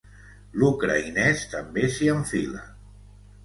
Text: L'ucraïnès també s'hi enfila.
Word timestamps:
L'ucraïnès 0.61 1.45
també 1.53 1.87
s'hi 1.99 2.13
enfila. 2.17 2.69